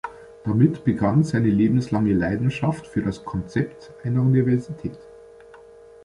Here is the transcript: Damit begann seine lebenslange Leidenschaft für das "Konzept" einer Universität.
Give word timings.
Damit 0.45 0.83
begann 0.83 1.23
seine 1.23 1.49
lebenslange 1.51 2.13
Leidenschaft 2.13 2.87
für 2.87 3.03
das 3.03 3.23
"Konzept" 3.23 3.93
einer 4.03 4.21
Universität. 4.21 4.97